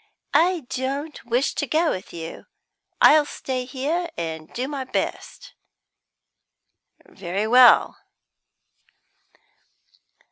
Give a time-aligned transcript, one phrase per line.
[0.33, 2.47] "I don't wish to go with you,
[3.01, 5.53] I'll stay here and do my best."
[7.05, 7.99] "Very well."